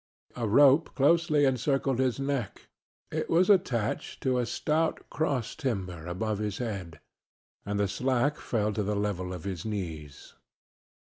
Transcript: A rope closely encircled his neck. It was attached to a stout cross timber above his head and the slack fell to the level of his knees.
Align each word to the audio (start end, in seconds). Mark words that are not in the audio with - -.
A 0.35 0.47
rope 0.47 0.95
closely 0.95 1.45
encircled 1.45 1.99
his 1.99 2.19
neck. 2.19 2.69
It 3.11 3.29
was 3.29 3.51
attached 3.51 4.23
to 4.23 4.39
a 4.39 4.47
stout 4.47 5.07
cross 5.11 5.53
timber 5.53 6.07
above 6.07 6.39
his 6.39 6.57
head 6.57 6.99
and 7.67 7.79
the 7.79 7.87
slack 7.87 8.37
fell 8.37 8.73
to 8.73 8.81
the 8.81 8.95
level 8.95 9.31
of 9.31 9.43
his 9.43 9.63
knees. 9.63 10.33